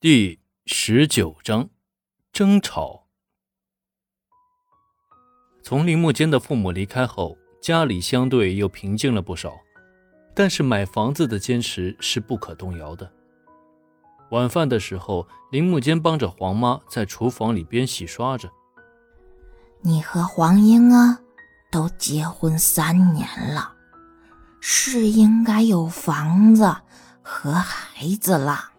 [0.00, 1.70] 第十九章，
[2.32, 3.08] 争吵。
[5.60, 9.54] 从林木间的父母离开后，家里相对又平静了不少。
[10.36, 13.12] 但是买房子的坚持是不可动摇的。
[14.30, 18.48] 晚饭的时候，林木间帮着黄妈在厨房里边洗刷着。
[19.80, 21.18] 你和黄英啊，
[21.72, 23.74] 都结婚三年了，
[24.60, 26.72] 是应该有房子
[27.20, 28.74] 和孩子了。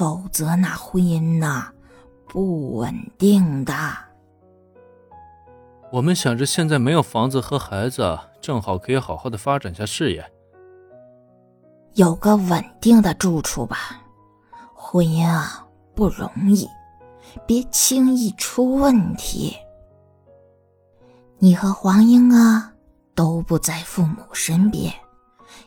[0.00, 1.66] 否则，那婚姻呐，
[2.26, 3.74] 不稳定的。
[5.92, 10.24] 我们想着现在没有房子和孩子，正好可以好好的发展下事业，
[11.96, 14.00] 有个稳定的住处吧。
[14.74, 16.66] 婚姻啊，不容易，
[17.46, 19.54] 别轻易出问题。
[21.38, 22.72] 你和黄英啊，
[23.14, 24.90] 都不在父母身边，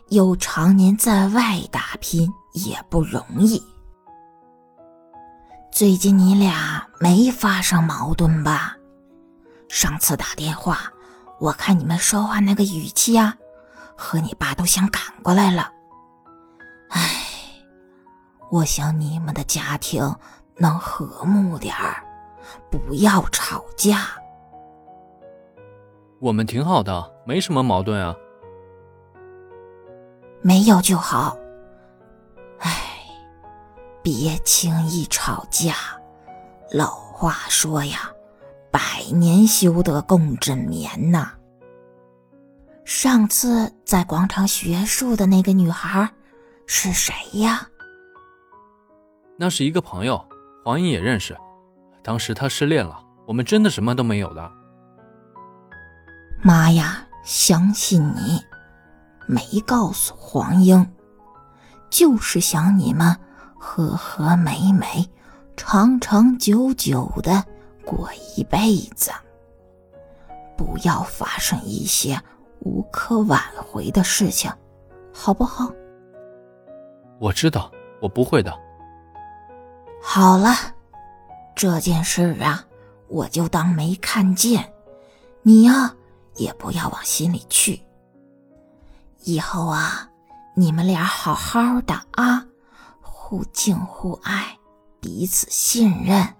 [0.09, 3.62] 又常年在外打拼，也不容易。
[5.84, 8.73] 最近你俩没发生矛盾吧？
[9.67, 10.80] 上次打电话，
[11.42, 13.36] 我看你们说话那个语气啊，
[13.98, 15.70] 和你爸都想赶过来了。
[16.88, 17.02] 唉，
[18.50, 20.02] 我想你们的家庭
[20.56, 22.02] 能和睦点儿，
[22.72, 24.08] 不要吵架。
[26.22, 28.16] 我们挺好的，没什么矛盾啊。
[30.42, 31.38] 没有就好。
[34.04, 35.73] 别轻易吵架，
[36.72, 38.12] 老话说呀
[38.70, 41.32] ，“百年修得共枕眠”呐。
[42.84, 46.12] 上次在广场学术的那个女孩
[46.68, 47.66] 是谁呀？
[49.38, 50.22] 那是一个朋友，
[50.66, 51.36] 黄英也认识。
[52.04, 54.52] 当时她失恋了，我们真的什么都没有的。
[56.42, 58.42] 妈呀，相信你，
[59.30, 60.86] 没告诉黄英，
[61.90, 63.17] 就是想你们。
[63.66, 65.09] 和和美美，
[65.56, 67.44] 长长久久的
[67.86, 69.09] 过一辈子，
[70.58, 72.21] 不要发生一些
[72.60, 74.52] 无可挽回的事情，
[75.14, 75.71] 好不好？
[77.20, 77.71] 我知道，
[78.02, 78.54] 我不会的。
[80.04, 80.54] 好了，
[81.55, 82.65] 这件事啊，
[83.08, 84.73] 我就当没看见，
[85.42, 85.95] 你呀，
[86.36, 87.82] 也不要往心里去。
[89.23, 90.09] 以后啊，
[90.54, 92.45] 你们俩好好的啊。
[93.33, 94.60] 互敬互爱，
[95.02, 96.36] 彼此信任。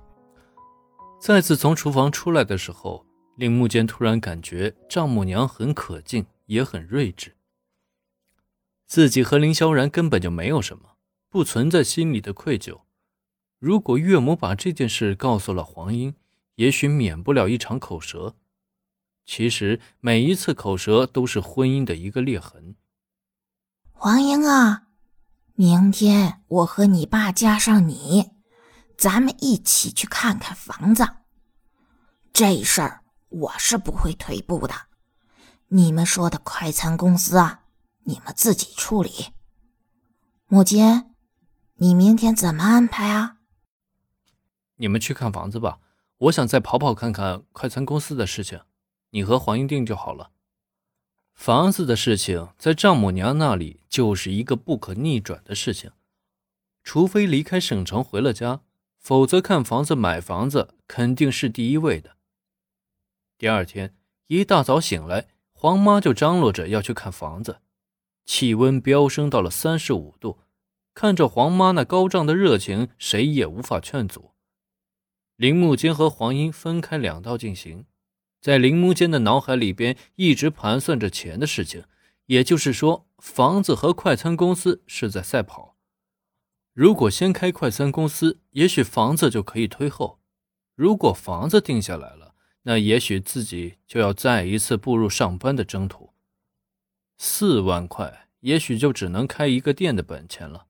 [1.20, 3.04] 再次从厨房出来的时候，
[3.36, 7.36] 令木间突然感觉丈母娘很可敬，也很睿智。
[8.86, 10.98] 自己和林萧然根本就没有什么，
[11.32, 12.82] 不存在心里的愧疚。
[13.58, 16.14] 如果岳母把这件事告诉了黄英，
[16.58, 18.36] 也许免不了一场口舌。
[19.26, 22.76] 其实每一次口舌都是婚姻的一个裂痕。
[23.92, 24.90] 黄英啊。
[25.56, 28.32] 明天我和你爸加上你，
[28.98, 31.08] 咱们一起去看看房子。
[32.34, 34.74] 这事儿我是不会退步的。
[35.68, 37.66] 你们说的快餐公司啊，
[38.06, 39.28] 你们自己处理。
[40.48, 41.14] 母亲，
[41.76, 43.38] 你明天怎么安排啊？
[44.78, 45.78] 你们去看房子吧，
[46.18, 48.60] 我想再跑跑看看快餐公司的事情。
[49.12, 50.32] 你和黄英定就好了。
[51.34, 55.92] 房子的事情，在丈母娘那里就是一个不可逆转的事情，
[56.84, 58.62] 除非离开省城回了家，
[59.00, 62.16] 否则看房子、买房子肯定是第一位的。
[63.38, 63.96] 第二天
[64.28, 67.60] 一大早醒来，黄妈就张罗着要去看房子，
[68.26, 70.40] 气温飙升到了三十五度，
[70.94, 74.32] 看着黄妈那高涨的热情，谁也无法劝阻。
[75.36, 77.86] 铃木间和黄英分开两道进行。
[78.44, 81.86] 在铃木间的脑海里边一直盘算着钱的事情，
[82.26, 85.78] 也就是说，房子和快餐公司是在赛跑。
[86.74, 90.20] 如果先开快餐公司，也许房子就可以推后；
[90.76, 96.10] 如果房子定下来了，那也许自己就要再一次步入上班的征途。
[97.18, 100.66] 四万块，也许就只能开一个店的本钱了。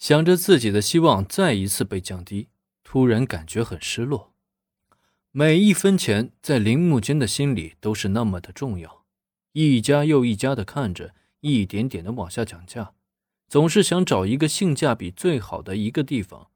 [0.00, 2.48] 想着自己的希望再一次被降低，
[2.82, 4.33] 突然感觉很失落。
[5.36, 9.04] 每一分钱在铃木间的心里都是那么的重要，
[9.50, 12.92] 一家又一家的看着，一点点的往下讲价，
[13.48, 16.52] 总是想找一个性价比最好的一个地方，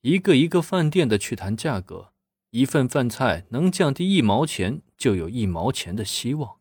[0.00, 2.14] 一个一个饭店的去谈价格，
[2.52, 6.60] 一份饭菜能降低一毛钱，就有一毛钱的希望。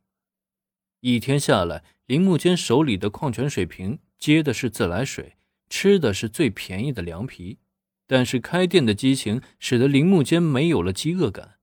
[1.00, 5.38] 一天下来，铃木间手里的矿泉水瓶接的是自来水，
[5.70, 7.60] 吃的是最便宜的凉皮。
[8.08, 11.56] 但是开店的激情使得林木间没有了饥饿感，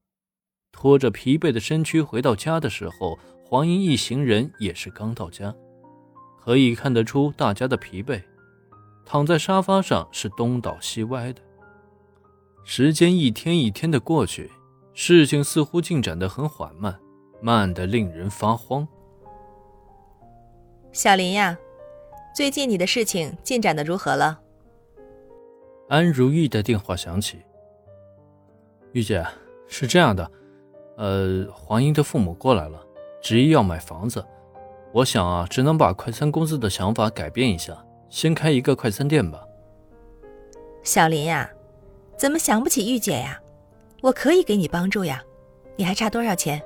[0.73, 5.55] 拖着疲惫的身躯回到家的时候，黄英一行人也是刚到家，
[6.41, 8.23] 可以看得出大家的疲惫。
[9.05, 11.41] 躺在沙发上是东倒西歪的。
[12.65, 14.51] 时间一天一天的过去，
[14.95, 16.99] 事情似乎进展的很缓慢，
[17.41, 18.87] 慢得令人发慌。
[20.93, 21.57] 小林呀，
[22.35, 24.42] 最近你的事情进展的如何了？
[25.93, 27.43] 安如玉的电话响起。
[28.93, 29.23] 玉姐，
[29.69, 30.31] 是这样的，
[30.97, 32.83] 呃，黄英的父母过来了，
[33.21, 34.25] 执意要买房子。
[34.95, 37.77] 我想啊，只能把快餐公司的想法改变一下，
[38.09, 39.47] 先开一个快餐店吧。
[40.83, 41.51] 小林呀，
[42.17, 43.39] 怎么想不起玉姐呀？
[44.01, 45.23] 我可以给你帮助呀，
[45.77, 46.63] 你还差多少钱？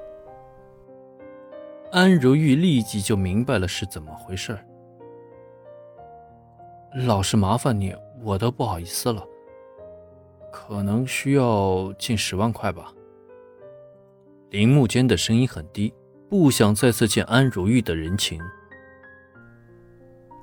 [1.90, 4.56] 安如玉立即就明白了是怎么回事
[7.06, 9.24] 老是麻烦你，我都不好意思了。
[10.52, 12.92] 可能需要近十万块吧。
[14.50, 15.92] 林木间的声音很低，
[16.30, 18.40] 不想再次见安如玉的人情。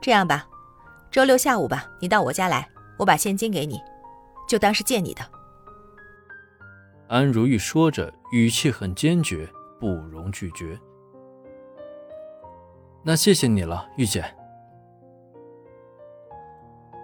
[0.02, 0.48] 这样吧，
[1.10, 3.82] 周六下午吧，你到我家来，我把现金给你，
[4.48, 5.22] 就当是借你的。
[7.08, 9.50] 安如玉说着，语气很坚决，
[9.80, 10.80] 不容拒绝。
[13.04, 14.24] 那谢谢你了，玉姐。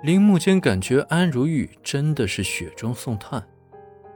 [0.01, 3.45] 林木间感觉安如玉真的是雪中送炭，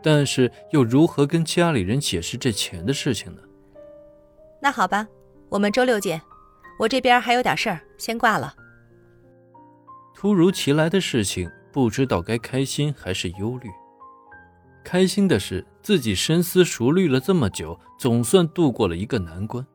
[0.01, 3.41] 但是又如何跟家里人解释这钱的事情呢？
[4.61, 5.05] 那好吧，
[5.49, 6.21] 我们周六见。
[6.79, 8.55] 我这边还有点事儿，先挂了。
[10.15, 13.69] 突如其来的事情，不知道该开心还是忧虑。
[14.85, 19.65] 开心的是自己深思熟虑了这么久，总算度过了一个难关。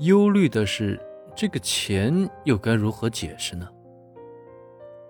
[0.00, 1.00] 忧虑的是
[1.34, 3.66] 这个钱又该如何解释呢？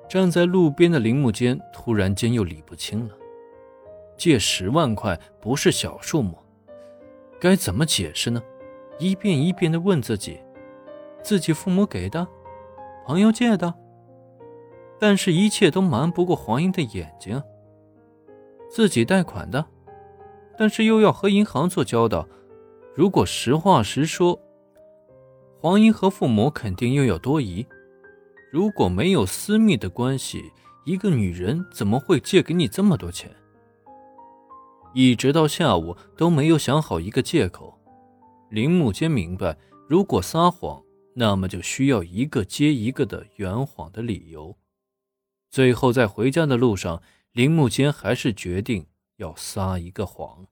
[0.09, 3.15] 站在路边的林木间突然间又理不清了，
[4.17, 6.39] 借十万块不是小数目，
[7.39, 8.43] 该怎么解释呢？
[8.99, 10.41] 一遍一遍的问自己：
[11.23, 12.27] 自己父母给的，
[13.07, 13.73] 朋友借的，
[14.99, 17.41] 但是一切都瞒不过黄英的眼睛。
[18.71, 19.65] 自己贷款的，
[20.57, 22.27] 但是又要和银行做交道，
[22.95, 24.41] 如果实话实说，
[25.61, 27.67] 黄英和父母肯定又要多疑。
[28.51, 30.51] 如果没有私密的关系，
[30.85, 33.31] 一个女人怎么会借给你这么多钱？
[34.95, 37.79] 一直到下午都没有想好一个借口。
[38.51, 40.83] 林木间明白，如果撒谎，
[41.15, 44.57] 那么就需要一个接一个的圆谎的理由。
[45.51, 47.03] 最后在回家的路上，
[47.33, 48.87] 林木间还是决定
[49.17, 50.47] 要撒一个谎。